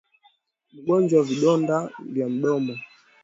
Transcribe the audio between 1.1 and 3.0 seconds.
ya vidonda vya mdomoni